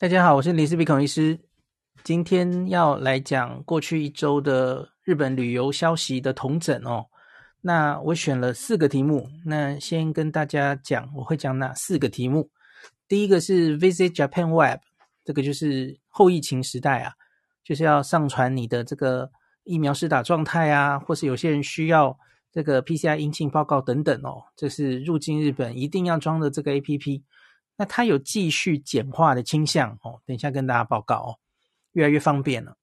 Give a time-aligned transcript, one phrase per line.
[0.00, 1.38] 大家好，我是林氏鼻孔医师，
[2.02, 7.04] 今天要来讲过去一周的日本旅游消息的统整哦。
[7.60, 12.48] 那我选了四个题目，那先跟大家讲，我会讲哪四个题目。
[13.06, 14.80] 第一个是 Visit Japan Web，
[15.22, 17.12] 这个就是后疫情时代啊，
[17.62, 19.30] 就是要上传你的这个
[19.64, 22.18] 疫苗施打状态啊，或是有些人需要
[22.50, 27.22] 这个 PCR 阴性报告等等哦，这是入境日本一定要装的这个 APP。
[27.80, 31.38] 那它有继续简化的倾向哦，等一下跟大家报告哦，
[31.92, 32.76] 越来越方便了。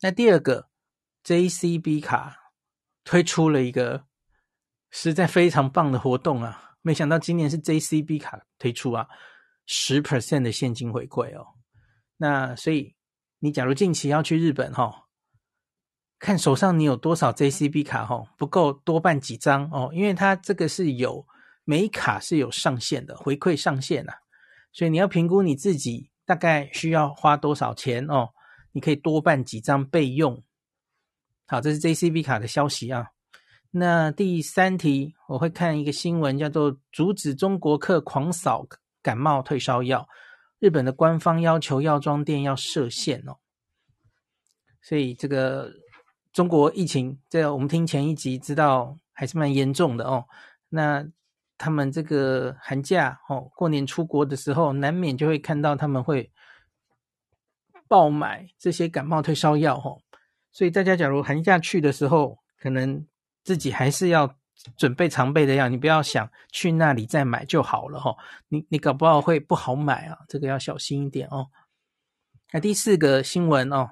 [0.00, 0.70] 那第二个
[1.22, 2.38] ，JCB 卡
[3.04, 4.06] 推出了一个
[4.90, 9.06] 实在非常棒的活动啊，没想到今年是 JCB 卡推出啊，
[9.66, 11.48] 十 percent 的现金回馈哦。
[12.16, 12.96] 那所以
[13.40, 14.94] 你假如近期要去日本哈、哦，
[16.18, 21.26] 看手上你有多少 JCB 卡哈、哦，不够多办几张哦，因为它这个是有
[21.64, 24.20] 每卡是有上限的回馈上限啊。
[24.72, 28.30] 所以你要评估你自己大概需要花多少钱哦，
[28.72, 30.42] 你可以多办几张备用。
[31.46, 33.08] 好，这是 JCB 卡的消息啊。
[33.70, 38.66] 那第三题我会看一个新闻，叫做“阻止中国客狂扫
[39.02, 40.06] 感冒退烧药”，
[40.60, 43.36] 日本的官方要求药妆店要设限哦。
[44.82, 45.72] 所以这个
[46.32, 50.26] 中国疫情，这个我们听前一集知道还是蛮严重的哦。
[50.68, 51.06] 那
[51.62, 56.32] 他们这个寒假哦，过年出国的时候，难免就会看到他们会
[57.86, 60.02] 爆买这些感冒退烧药哦。
[60.50, 63.06] 所以大家假如寒假去的时候，可能
[63.44, 64.34] 自己还是要
[64.76, 68.16] 准备常备的药，你不要想去那里再买就好了哈。
[68.48, 71.46] 你你搞不好会不好买啊，这个要小心一点哦。
[72.52, 73.88] 那第四个新闻哦，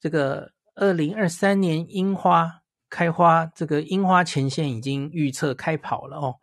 [0.00, 6.40] 这个二零二三年樱花开花，这个樱花前线已经预测开跑了哦。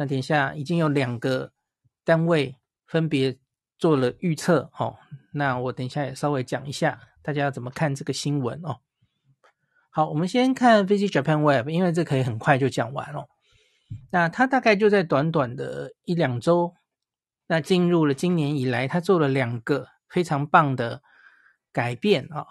[0.00, 1.52] 那等一下已经有两个
[2.04, 2.54] 单位
[2.86, 3.36] 分别
[3.76, 4.96] 做了预测哦，
[5.32, 8.78] 那我等一下也稍微讲一下，大家要怎么看这个新闻哦。
[9.90, 13.26] 好，我们先看 Visit Japan Web，因为这可以很快就讲完哦。
[14.12, 16.74] 那它大概就在短短的一两周，
[17.48, 21.02] 那进入了今年以来，它做了两个非常棒的
[21.72, 22.46] 改变啊。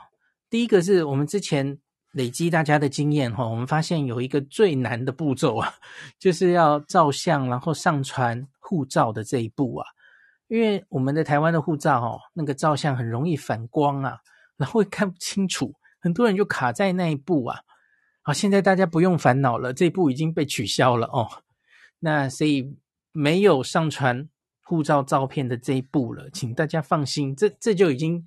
[0.50, 1.80] 第一个是我们之前。
[2.18, 5.76] 累积大家的经验哈，我们发现有一个最难的步骤啊，
[6.18, 9.86] 就是要照相然后上传护照的这一步啊。
[10.48, 14.18] 因为我们的台湾的护照哦，那个照相很容易反光啊，
[14.58, 17.60] 然后看不清楚，很多人就卡在那一步啊。
[18.24, 21.44] 好，现在大家不用烦恼了，这一步已经被取消了哦。
[22.00, 22.76] 那所以
[23.12, 24.28] 没有上传
[24.64, 28.26] 护照照片的这一步了，请大家放心，这这就已经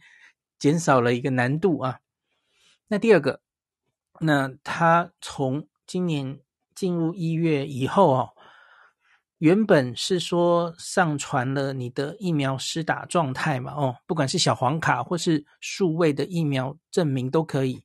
[0.60, 1.98] 减少了一个难度啊。
[2.86, 3.40] 那第二个。
[4.20, 6.38] 那他从今年
[6.74, 8.30] 进入一月以后哦，
[9.38, 17.82] 原本是说上传了你的疫苗施打状态嘛，哦，不管是小黄卡或是数位的疫苗证明都可以。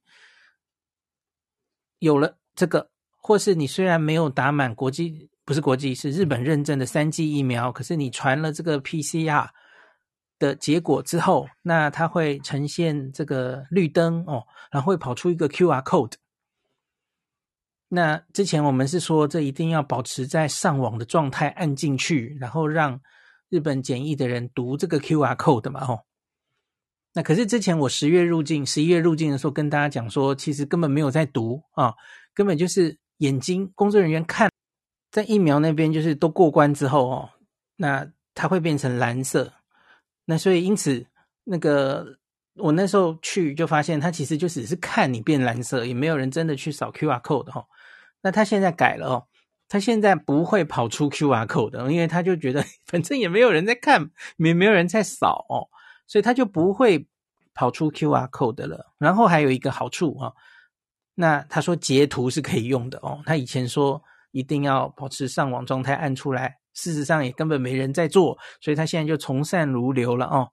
[2.00, 9.47] 有了这个，或是你虽然没有打满国际，不是国际，是日本认证的三剂疫苗，可是你传了这个 PCR
[10.38, 16.12] 的结果之后，那它会呈现这个绿灯哦，然后会跑出一个 QR code。
[17.95, 23.00] 那之前我们是说，这一定要保持在上网的状态，按进去，然后让
[23.47, 26.01] 日本检疫的人读这个 QR code 嘛，吼。
[27.13, 31.94] 那可是之前我十月入境、十一月入境的时候，跟大家讲说，其实根本没有在读啊，
[32.33, 34.51] 根本就是眼睛工作人员看，
[35.09, 37.29] 在疫苗那边就是都过关之后哦，
[37.77, 39.53] 那它会变成蓝色。
[40.25, 41.06] 那所以因此
[41.45, 42.19] 那个。
[42.57, 47.62] 我那时候去就发现，他其实就只是看你变蓝色，也没有人真的去扫 QR code 哈。
[48.25, 49.28] 那他现在改了哦，
[49.69, 55.69] 他现在不会跑出 QR code 的，因为他就觉得 反正也没有人在看，也没有人在扫哦，
[56.08, 57.08] 所以他就不会
[57.53, 58.94] 跑出 QR code 的了。
[58.97, 60.34] 然后还有一个好处啊，
[61.13, 63.22] 那他说截图是可以用的哦。
[63.28, 70.50] 他以前说一定要保持上网状态按出来，事实上也根本没人在做，所以他现在就从善如流了哦。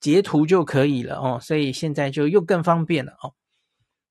[0.00, 3.32] 截图就可以了哦，所以现在就又更方便了哦。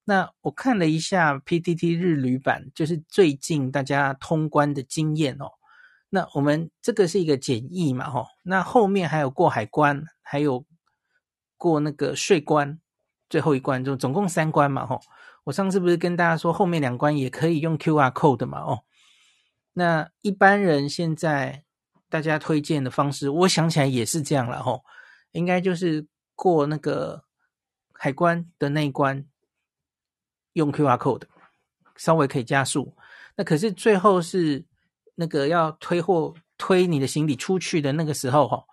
[0.05, 5.51] 那我看了一下 PTT 日旅版，就是最近大家通关的经验哦。
[6.09, 10.65] 那我们这个是一个简易嘛，哦，那后面还有过海关，还有
[11.57, 12.79] 过那个税关，
[13.29, 14.99] 最后一关就总共三关嘛，哦。
[15.45, 18.83] 我上次不是跟大家说后面两关也可以用 QR code 嘛，哦。
[19.73, 21.63] 那一般人现在
[22.09, 24.83] 大家推荐的方式，我想起来也是这样了，哦。
[25.31, 27.23] 应该就是过那个
[27.91, 29.25] 海关的那一关，
[30.53, 31.23] 用 QR code
[31.95, 32.95] 稍微可以加速。
[33.35, 34.63] 那可是最后是
[35.15, 38.63] 那个要推货推你的行李出去的那个时候，哈，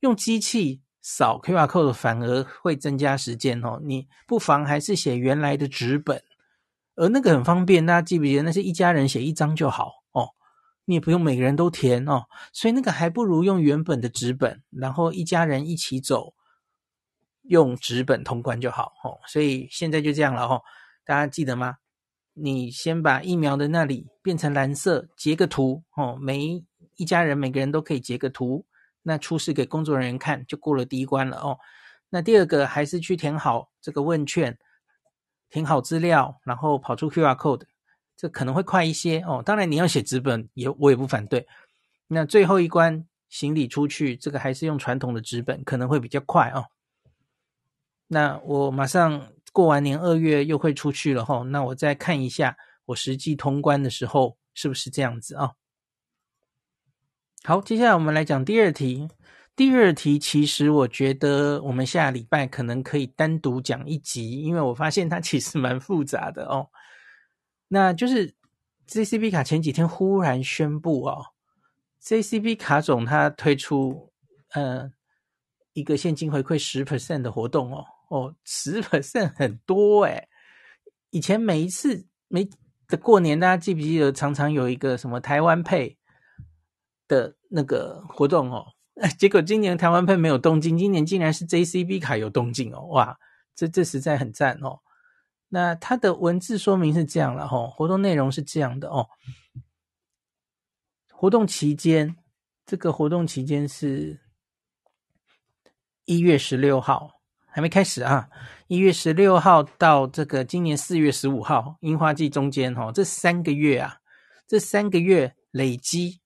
[0.00, 3.80] 用机器扫 QR code 反而会增加时间哦。
[3.84, 6.22] 你不妨还是写原来的纸本，
[6.96, 8.42] 而那个很方便，大家记不记得？
[8.42, 10.30] 那是一家人写一张就好哦，
[10.86, 12.24] 你也不用每个人都填哦。
[12.52, 16.34] 所以那个还不如用原本的纸本，然后一家人一起走，
[17.42, 19.20] 用纸本通关就好哦。
[19.26, 20.62] 所以现在就这样了哦，
[21.06, 21.76] 大家记得吗？
[22.34, 26.62] 你先把疫苗的那里变成蓝色，截个图哦，每
[26.96, 28.66] 一家人每个人都可以截个图，
[29.02, 31.58] 那出示给工作人员看，就过了第一关了哦。
[32.10, 34.58] 那第二个还是去填好这个问卷，
[35.48, 37.62] 填好资料，然后跑出 QR code，
[38.16, 39.40] 这可能会快一些哦。
[39.42, 41.46] 当然你要写纸本也我也不反对。
[42.08, 46.66] 那最后一关行李出去，这个还是用传统的纸本，可能会比较快哦。
[48.08, 49.28] 那我马上。
[49.56, 52.54] 过完年二月又会出去了哈，那我再看一下
[52.84, 55.52] 我实际通关的时候是不是这样子啊？
[57.42, 59.08] 好，接下来我们来讲第二题。
[59.56, 66.68] 第二题其实我觉得我们下礼拜可能可以单独讲一集，因为我发现它其实蛮复杂的哦。
[67.68, 68.34] 那就是
[68.86, 71.24] JCB 卡前几天忽然宣布哦
[72.02, 74.12] ，JCB 卡总它推出
[74.50, 74.92] 呃
[75.72, 77.86] 一个现金回馈十 percent 的活动哦。
[78.08, 80.28] 哦，十 percent 很多诶，
[81.10, 82.48] 以前每一次每
[82.86, 85.98] 的过年，大家记不记得常常有一个什么台湾配
[87.08, 88.64] 的那个活动哦？
[89.18, 92.86] 结果今年台湾配没有动静，今年竟然是 JCB 卡有动静哦！
[92.86, 93.18] 哇，
[93.54, 94.78] 这这实在很赞哦。
[95.48, 99.08] 那它的文字说明是这样了哦，活动内容是这样的哦。
[101.10, 102.16] 活动期间，
[102.64, 104.20] 这个活动期间是
[106.04, 107.15] 一月十六号。
[107.56, 108.28] 还没开始啊！
[108.66, 113.96] 一月十六号到这个今年四月十五号，樱花季中间哈，这三个月啊，
[114.46, 116.20] 这三个月累积，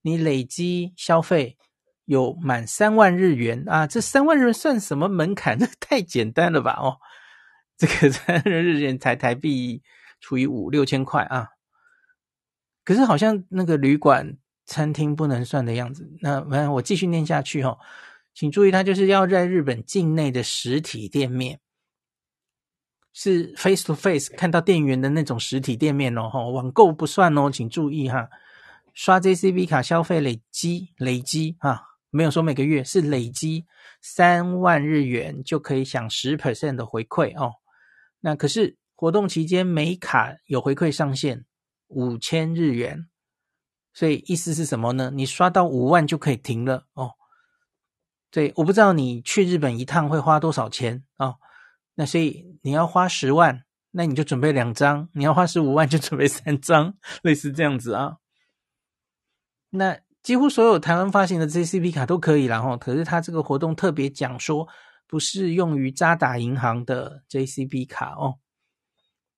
[0.00, 1.58] 你累积消费
[2.06, 5.58] 有满三万日元啊，这三万日元算什么门槛？
[5.60, 6.78] 这太简单了吧？
[6.80, 6.96] 哦，
[7.76, 9.82] 这个 三万日元才台币
[10.18, 11.48] 除以五六千块啊。
[12.84, 16.10] 可是好像那个旅馆、餐厅不能算的样子。
[16.22, 17.76] 那，我继续念下去哈。
[18.34, 21.60] 请注意，它就是要在日本境内的实体店面，
[23.12, 28.28] 是 face to face 看到店员的那种实体店面哦，网购不算哦，请注意哈。
[28.92, 33.64] 刷 JCB 卡消费累积累积哈，没有说每个月是累积
[34.02, 37.54] 三万日元就可以享十 percent 的回馈哦。
[38.20, 41.44] 那可是活动期间每卡有回馈上限
[41.86, 43.08] 五千日元，
[43.92, 45.10] 所以意思是什么呢？
[45.14, 47.12] 你刷到五万就可以停了哦。
[48.30, 51.26] 对，我不知道你去日本一趟会花多少钱啊？
[51.28, 51.36] 哦，
[51.94, 58.18] 那所以你要花十万，那你就准备两张；你要花十五万，就准备三张， 类似这样子啊。
[59.70, 62.76] 那几乎所有台湾发行的 JCB 卡都可以啦，哈。
[62.76, 64.68] 可是它这个活动特别讲说，
[65.08, 68.38] 不适用于渣打银行的 JCB 卡哦。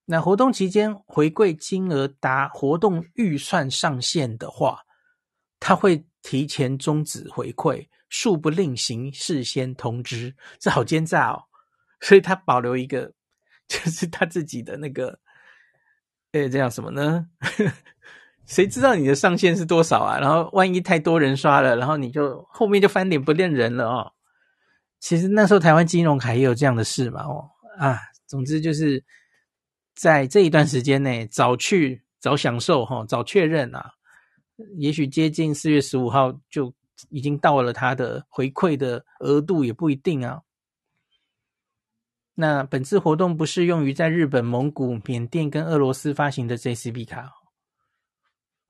[0.04, 4.80] 那活动期间回馈金额达活动预算上限的话，
[5.60, 7.86] 它会提前终止回馈。
[8.10, 11.44] 恕不另行事先通知，这好奸诈哦！
[12.00, 13.10] 所以他保留一个，
[13.66, 15.18] 就是他自己的那个，
[16.32, 17.26] 诶，这样什么呢？
[18.44, 20.18] 谁知道你的上限是多少啊？
[20.18, 24.12] 然后万一太多人刷了，然后你就后面就翻脸不认人了哦。
[25.00, 29.02] 其实那时候台湾金融卡也有这样的事嘛哦啊，总之就是
[29.94, 33.94] 在这一段时间内早去早享受哈，早确认啊，
[34.76, 36.72] 也许接近四月十五号就。
[37.10, 40.42] 已经到了他的回馈的额度也不一定啊。
[42.34, 47.28] 那本次活动不适用于在日本、蒙古、缅甸跟俄罗斯发行的 JCB 卡。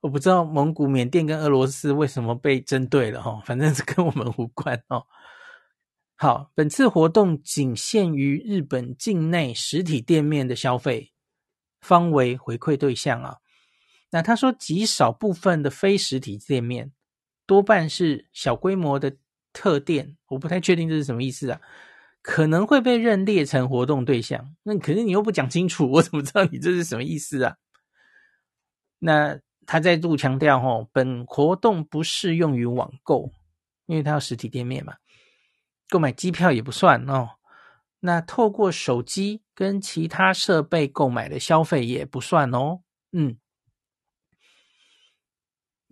[0.00, 5.04] 我不知道蒙古、缅甸跟俄罗斯为什么被针对了哈，反正是跟我们无关哦。
[6.16, 11.12] 好，本次活动仅限于日本境内实体店面的消费，
[11.82, 13.41] 方为回馈对象啊。
[14.12, 16.92] 那他说极少部分的非实体店面。
[17.44, 19.16] 多半是小规模的
[19.52, 21.60] 特店，我不太确定这是什么意思啊？
[22.22, 24.54] 可能会被认列成活动对象。
[24.62, 27.56] 那可是你又不讲清楚，我怎么知道你这是什么意思啊？
[29.00, 33.32] 那他再度强调哦，本活动不适用于网购，
[33.86, 34.94] 因为它要实体店面嘛。
[35.88, 37.30] 购买机票也不算哦。
[38.00, 42.80] 那透过手机跟其他设备购买的消费也不算哦。
[43.10, 43.36] 嗯，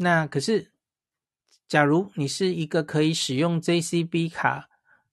[0.00, 0.72] 那可是。
[1.70, 4.68] 假如你是一个可以使用 JCB 卡，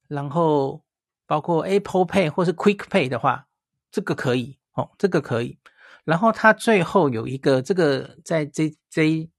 [0.08, 0.84] 然后
[1.28, 3.46] 包括 Apple Pay 或是 Quick Pay 的话，
[3.92, 5.60] 这个可以哦，这个可以。
[6.04, 9.30] 然后它最后有一个这个在 J J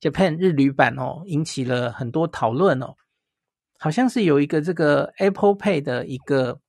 [0.00, 2.96] Japan 日旅版哦，引起了很多讨论哦。
[3.78, 6.60] 好像是有一个这个 Apple Pay 的一个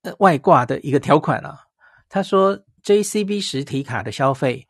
[0.00, 1.66] 呃外挂的一个条款啊。
[2.08, 4.65] 他说 JCB 实体卡的消费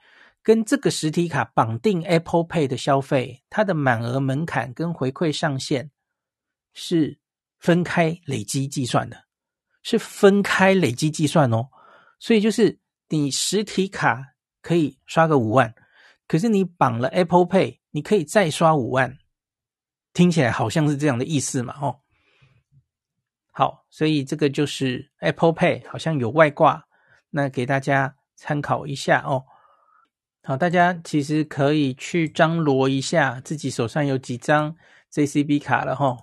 [0.46, 5.90] 跟这个实体卡绑定 Apple Pay 的消费，它的满额门槛跟回馈上限
[6.72, 7.18] 是
[7.58, 9.24] 分开累积计算的，
[9.82, 11.66] 是分开累积计算哦。
[12.20, 14.24] 所以就是你实体卡
[14.62, 15.74] 可以刷个五万，
[16.28, 19.18] 可是你绑了 Apple Pay，你可以再刷五万。
[20.12, 21.74] 听起来好像是这样的意思嘛？
[21.82, 21.98] 哦，
[23.50, 26.86] 好，所以这个就是 Apple Pay 好像有外挂，
[27.30, 29.44] 那给大家参考一下哦。
[30.48, 34.76] 好，大家其实可以去张罗一下自己手上有几张
[35.12, 36.16] JCB 卡了哈、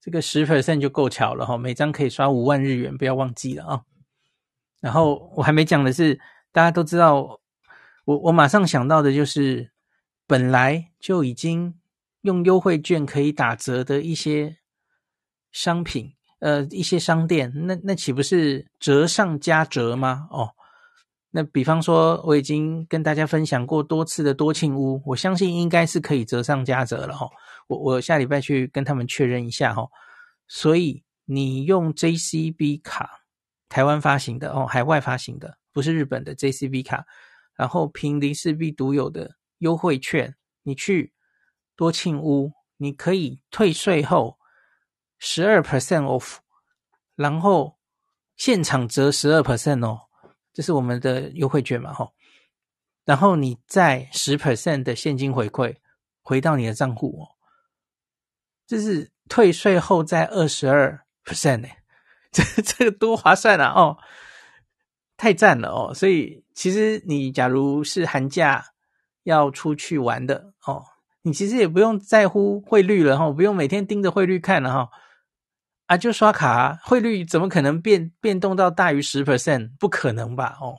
[0.00, 3.82] 这个十 percent 就够巧了哈、每张可以刷五万日元，不要忘记了啊、
[4.80, 6.20] 然后我还没讲的是，
[6.52, 7.40] 大家都知道，
[8.04, 9.72] 我我马上想到的就是
[10.26, 11.74] 本来就已经。
[12.22, 14.58] 用优惠券可以打折的一些
[15.50, 20.28] 商品，呃，一些商店，那那岂不是折上加折吗？
[20.30, 20.54] 哦，
[21.32, 27.30] 那比方说，我已经跟大家分享过多次的多庆屋，我相信应该是可以折上加折了哈、哦。
[27.66, 29.90] 我我下礼拜去跟他们确认一下哈、哦。
[30.46, 33.24] 所以你用 JCB 卡，
[33.68, 37.04] 台湾发行的哦，海外发行的，不是日本的 JCB 卡，
[37.56, 41.12] 然后凭林氏璧独有的优惠券，你去。
[41.74, 44.38] 多庆屋，你可以退税后
[45.18, 46.36] 十二 percent off，
[47.16, 47.78] 然后
[48.36, 50.02] 现场折十二 percent 哦，
[50.52, 52.12] 这是我们的优惠券嘛吼，
[53.04, 55.76] 然后你再十 percent 的现金回馈
[56.22, 57.24] 回到你的账户哦，
[58.66, 61.78] 这是退税后再二十二 percent 哎，
[62.30, 63.98] 这这个多划算啊哦，
[65.16, 68.66] 太赞了哦，所以其实你假如是寒假
[69.22, 70.84] 要出去玩的哦。
[71.24, 74.90] 你其实也不用在乎汇率了哈，不用每天盯着汇率看了哈，
[75.86, 79.70] 啊，就刷卡，汇率怎么可能变变动到大于十 percent？
[79.78, 80.56] 不可能吧？
[80.60, 80.78] 哦，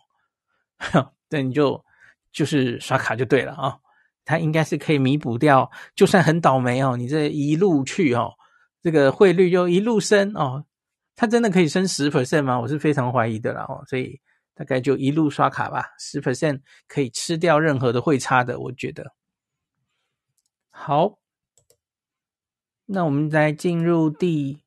[1.30, 1.84] 那你就
[2.32, 3.78] 就是刷卡就对了啊，
[4.26, 8.32] 它应该是可以弥补掉，就算很倒霉哦，你这一路去哦，
[8.82, 10.66] 这个汇率就一路升哦，
[11.16, 12.60] 它真的可以升十 percent 吗？
[12.60, 14.20] 我是非常怀疑的了哦，所以
[14.56, 19.14] 大概就一路刷卡吧，十 percent 可以吃掉任何的汇差的，我觉得。
[20.72, 21.20] 好，
[22.86, 24.63] 那我们来进入第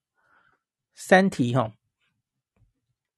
[0.97, 1.73] 三题哈。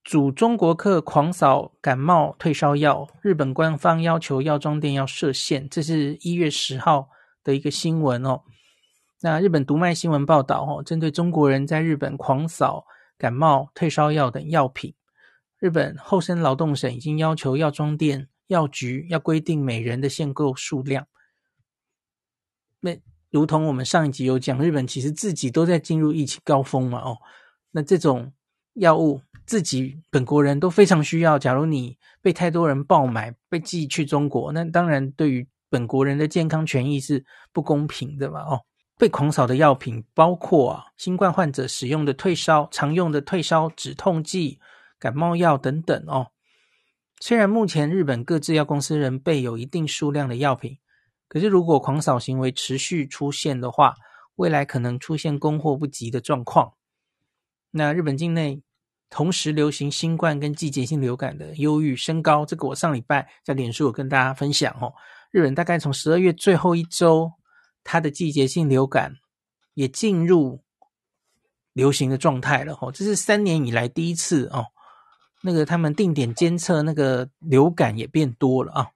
[0.03, 5.69] 主中国客狂扫感冒退烧药，日本官方要求药妆店要设限。
[5.69, 7.09] 这是一月十号
[7.45, 8.43] 的一个新闻哦。
[9.21, 12.85] 那日本读卖新闻报道哦，针对中国人在日本狂扫
[13.17, 14.95] 感冒退烧药等药品，
[15.59, 21.07] 日本厚生劳动省已经要求药妆店、药局要规定每人的限购数量。
[22.81, 22.97] 那
[23.31, 27.19] 如同我们上一集有讲，日本其实自己都在进入疫情高峰嘛，哦，
[27.71, 28.33] 那这种
[28.75, 31.39] 药物自己本国人都非常需要。
[31.39, 38.61] 假如你被太多人爆买，被寄去中国，那当然对于本国人的健康权益是不公平的嘛，哦，
[38.97, 44.59] 被狂扫的药品包括啊，新冠患者使用的退烧常用的退烧止痛剂、
[44.99, 46.29] 感冒药等等哦。
[47.21, 50.79] 虽然目前日本各制药公司仍备有一定数量的药品。
[51.31, 53.95] 可是，如果狂扫行为持续出现的话，
[54.37, 56.73] 未来可能出现供货不及的状况。
[57.71, 58.63] 那日本境内
[59.11, 64.93] 同时流行新冠跟季节性流感的忧郁升高，这个我上礼拜在脸书有跟大家分享哦。
[65.31, 67.33] 日本大概从十二月最后一周，
[67.85, 69.17] 它的季节性流感
[69.75, 70.63] 也进入
[71.73, 72.91] 流行的状态了哦。
[72.93, 74.67] 这是三年以来第一次哦。
[75.43, 78.89] 那个他们定点监测那个流感也变多了啊。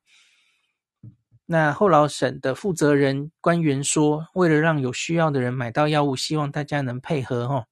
[1.47, 7.67] 那后劳省的负责人官员说，为了让有需要的人买到药物，希望大家能配合哦。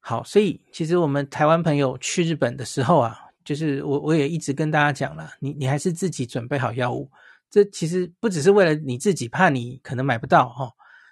[0.00, 7.10] 好，所以其实我们台湾朋友去日本的时候啊，就是我我也一直跟大家讲了，你你还是自己准备好药物。
[7.50, 10.70] 这其实不只是为了你自己，怕你可能买不到哈，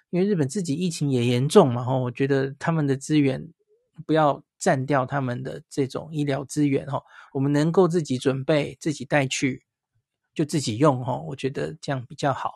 [0.09, 1.95] 因为日本自己疫情也严重嘛哈。
[1.97, 3.47] 我觉得他们的资源
[4.05, 7.01] 不要占掉他们的这种医疗资源哈。
[7.33, 9.63] 我们能够自己准备，自己带去。
[10.35, 12.51] 就自己用哈，我觉得这样比较好。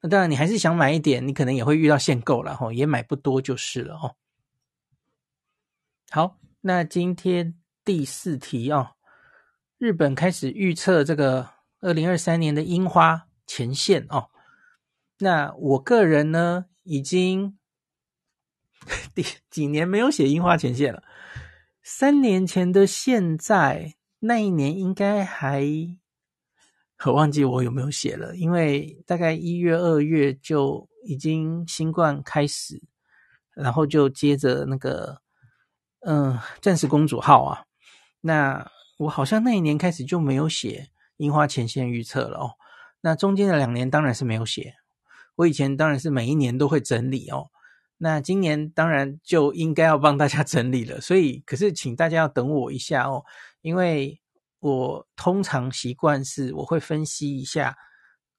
[0.00, 4.16] 那当然，你还是想买一点，你可能也会遇到限购了哈，也买不多就是了哦。
[6.14, 7.54] 好，那今天
[7.86, 8.96] 第四题哦，
[9.78, 11.48] 日本开始预测这个
[11.80, 14.28] 二零二三年的樱花前线哦。
[15.20, 17.58] 那我个人呢，已经
[19.14, 21.02] 第几年没有写樱花前线了。
[21.82, 25.64] 三年前的现在，那一年应该还。
[27.06, 32.82] 我忘记我有没有写了，因为大概一月、二月就已经新冠开始，
[33.54, 35.21] 然后就接着那个，
[36.04, 37.64] 嗯，钻石公主号啊，
[38.20, 42.50] 那我好像那一年开始就没有写樱花前线预测了哦。
[43.00, 44.74] 那中间的两年当然是没有写，
[45.36, 47.50] 我以前当然是每一年都会整理哦。
[47.98, 53.24] 那今年当然就应该要帮大家整理了，所以可是请大家要等我一下哦，
[53.60, 54.20] 因为
[54.58, 57.76] 我通常习惯是我会分析一下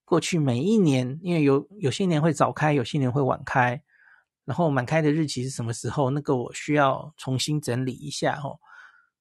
[0.03, 3.81] 过去每一年，因为有有些年会早开，有些年会晚开，
[4.45, 8.59] 然后满开的日期是什么时候，那个我需要重新整理一下哦，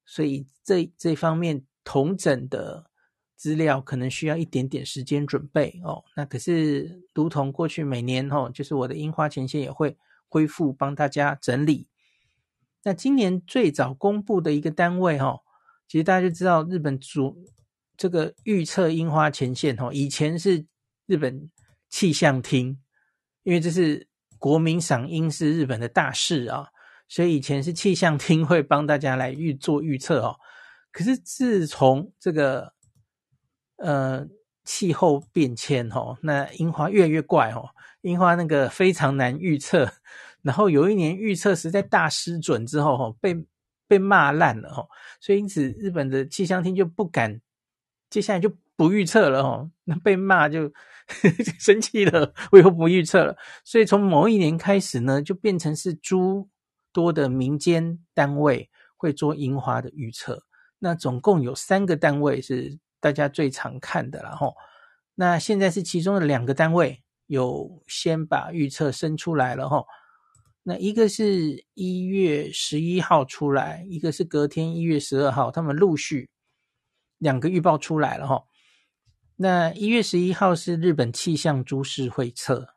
[0.05, 2.89] 所以这这方面同整的
[3.35, 6.03] 资料可能需要一点点时间准备哦。
[6.15, 9.97] 那可是如同过去每年哦，就是我的樱花前线也会。
[10.33, 11.87] 恢复帮大家整理。
[12.81, 15.37] 那今年最早公布的一个单位哈，
[15.87, 17.45] 其实大家就知道日本主
[17.95, 20.65] 这个预测樱花前线哈，以前是
[21.05, 21.51] 日本
[21.87, 22.81] 气象厅，
[23.43, 24.07] 因为这是
[24.43, 26.67] 国民赏樱是日本的大事啊，
[27.07, 30.37] 所以以前是气象厅会帮大家来预做预测哦。
[30.91, 32.73] 可是自从这个
[33.77, 34.27] 呃
[34.65, 37.69] 气候变迁哦，那樱花越来越怪哦。
[38.01, 39.89] 樱花那个非常难预测，
[40.41, 43.33] 然后有一年预测实在大失准之后，吼被
[43.87, 44.89] 被骂烂了，哦，
[45.21, 47.39] 所以因此日本的气象厅就不敢，
[48.09, 50.71] 接下来就不预测了，吼， 那被骂就
[51.59, 53.35] 生气了， 我以后不预测了。
[53.63, 56.49] 所以从某一年开始呢，就变成是诸
[56.91, 60.43] 多的民间单位会做樱花的预测，
[60.79, 64.55] 那总共有三个单位是大家最常看的，然后
[65.15, 67.01] 那现在是其中的两个单位。
[67.27, 69.83] 有先把预测生出来了哈，
[70.61, 76.29] 那一个是一月十一号出来，一个是隔天一月十二号，他们陆续
[77.17, 78.43] 两个预报出来了哈。
[79.35, 82.75] 那一月十一号是日本气象株式会测，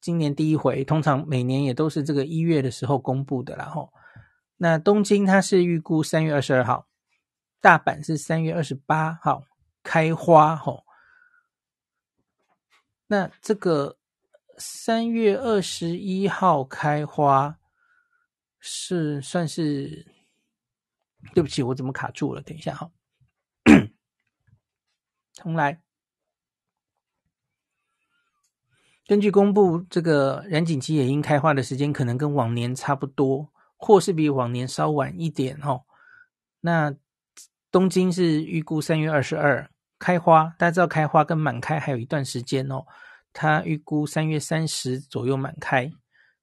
[0.00, 3.90] 今年第一回，通常每年也都是这个一月的时候公布的啦哈。
[4.56, 6.86] 那东京它是预估三月二十二号，
[7.60, 9.44] 大阪是三月二十八号
[9.82, 10.82] 开花哈。
[13.06, 13.98] 那这个
[14.56, 17.58] 三月二十一号开花
[18.58, 20.06] 是算是，
[21.34, 22.40] 对不起，我怎么卡住了？
[22.42, 22.90] 等一下哈，
[25.42, 25.80] 重来。
[29.06, 35.82] 根据公布，这个染井吉野樱开花的时间可能跟往年差不多，或是比往年稍晚一点哦。
[36.60, 36.94] 那
[37.72, 39.70] 东京是预估三月二十二。
[39.98, 42.86] 开花，大家知道开花跟满开还有一段时间哦。
[43.34, 45.92] 它预估三月三十左右满开，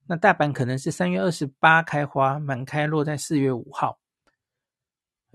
[0.05, 3.97] 那大阪可能是三月二十八开花，满开落在四月五号。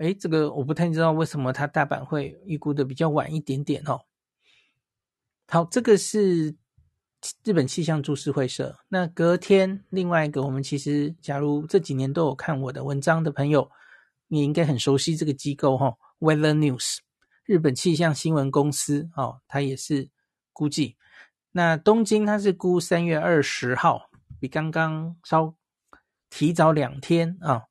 [0.03, 4.01] 诶，这个我不太知道为什么它大阪会预估的比较晚一点点哦。
[5.47, 6.55] 好，这个是
[7.45, 8.77] 日本气象株式会社。
[8.89, 13.71] 那隔天另外一个，我们其实假如这几年都有看我的文章的朋友，
[14.27, 16.97] 你应该很熟悉这个机构哈、哦，Weather News。
[17.45, 20.09] 日本气象新闻公司哦，它也是
[20.51, 20.97] 估计。
[21.53, 25.55] 那东京它是估三月二十号，比刚刚稍
[26.29, 27.67] 提早两天啊。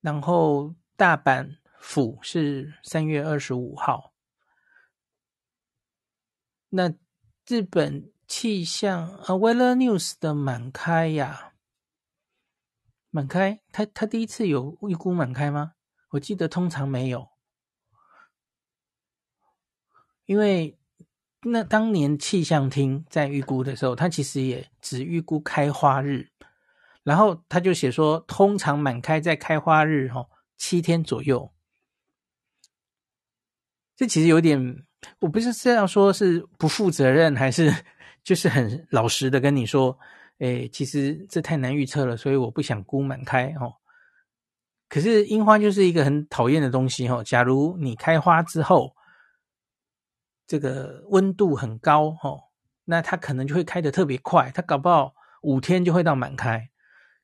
[0.00, 4.12] 然后大阪府是三月二十五号。
[6.70, 6.94] 那
[7.46, 11.54] 日本气象啊，Weather News 的满开呀，
[13.10, 15.72] 满开，他他第一次有预估满开吗？
[16.10, 17.28] 我记得通常没有，
[20.26, 20.78] 因为
[21.42, 26.30] 那当年气象厅在预估的时候，他其实也只预估开花日，
[27.02, 31.52] 然后他就写说，通常满开在开花日哈七天左右。
[33.96, 34.84] 这其实有点，
[35.18, 37.74] 我不是这样说，是不负责任，还是
[38.22, 39.98] 就是很老实的跟你说，
[40.38, 43.74] 诶，其实这太难预测了，所以我不想估满开哦。
[44.88, 47.22] 可是樱花就是一个很讨厌的东西哈。
[47.22, 48.96] 假如你开花之后，
[50.46, 52.38] 这个温度很高哈，
[52.84, 56.70] 那它可能就会开得特别快，它搞不好五天就会到满开。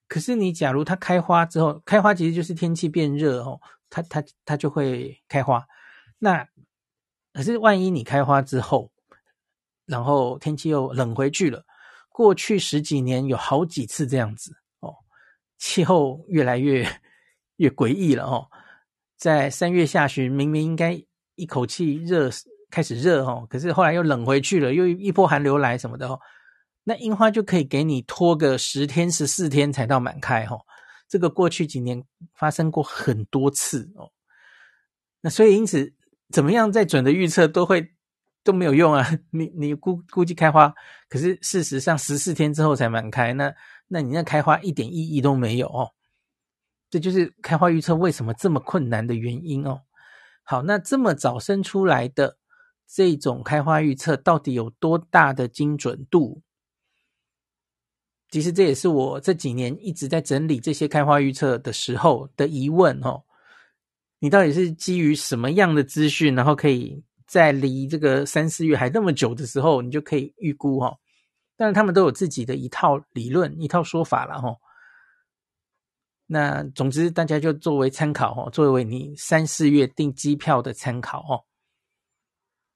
[0.08, 5.66] 可是你假如它开花之后，开花其实就是天气变热哦，它它它就会开花。
[6.18, 6.46] 那
[7.32, 8.90] 可是万一你开花之后，
[9.84, 11.64] 然后天气又冷回去了，
[12.08, 14.94] 过去十几年有好几次这样子哦，
[15.58, 16.86] 气候越来越。
[17.56, 18.46] 越诡异了哦，
[19.16, 21.02] 在三月下旬，明明应该
[21.36, 22.28] 一口气热
[22.70, 26.20] 开始热哦，可是后来又冷回去了，又一波寒流来什么的哦，
[26.88, 30.60] 那樱花就可以给你拖个十天十四天才到满开哦，
[31.08, 32.00] 这个过去几年
[32.32, 34.12] 发生过很多次哦，
[35.20, 35.92] 那所以因此
[36.30, 37.92] 怎么样再准的预测都会
[38.44, 39.04] 都没有用啊！
[39.32, 40.72] 你你估估计开花，
[41.08, 43.52] 可是事实上十四天之后才满开，那
[43.88, 45.90] 那你那开花一点意义都没有哦。
[46.88, 49.80] 这就是开花预测为什么这么困难的原因哦。
[50.44, 52.38] 好，那这么早生出来的
[52.88, 56.42] 这种开花预测到底有多大的精准度？
[58.36, 63.22] 其实这也是我这几年一直在整理这些开花预测的时候的疑问哦。
[64.18, 70.98] 你到底是基于什么样的资讯，然后可以在离这个三四月还那么久的时候，你就可以预估哦？
[71.56, 74.54] 但是他们都有自己的一套理论、一套说法了哈。
[76.26, 81.40] 那总之，大家就作为参考哦，作为你三四月订机票的参考哦。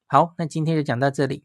[0.07, 1.45] 好，那今天就讲到这里。